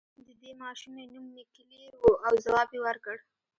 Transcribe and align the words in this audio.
د 0.27 0.29
دې 0.41 0.51
ماشومې 0.61 1.03
نوم 1.13 1.25
ميکلي 1.35 1.79
و 2.01 2.05
او 2.25 2.33
ځواب 2.45 2.67
يې 2.75 2.79
ورکړ. 2.85 3.17